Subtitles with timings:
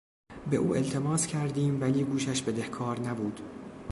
[0.49, 3.41] به او التماس کردیم ولی گوشش بدهکار نبود.